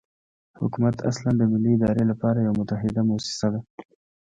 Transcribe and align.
حکومت 0.61 0.95
اصلاً 1.09 1.31
د 1.37 1.41
ملي 1.51 1.71
ادارې 1.75 2.03
لپاره 2.11 2.37
یوه 2.45 2.57
متحده 2.59 3.01
موسسه 3.09 3.47
ده. 3.53 3.59